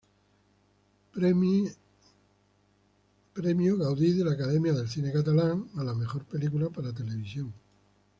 Premi 1.13 1.69
Gaudí 3.35 4.13
de 4.13 4.25
la 4.25 4.31
Academia 4.31 4.73
del 4.73 4.89
Cine 4.89 5.13
Catalán 5.13 5.69
a 5.77 5.83
la 5.83 5.93
Mejor 5.93 6.25
Película 6.25 6.71
para 6.71 6.91
Televisión. 6.91 7.53